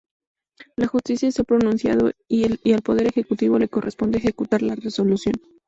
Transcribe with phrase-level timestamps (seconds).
[0.77, 5.35] La Justicia se ha pronunciado y al Poder Ejecutivo le corresponde ejecutar la resolución.